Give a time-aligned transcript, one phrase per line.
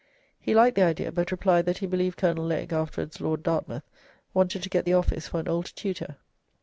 [0.39, 3.83] He liked the idea, but replied that he believed Colonel Legge (afterwards Lord Dartmouth)
[4.33, 6.15] wanted to get the office for an old tutor.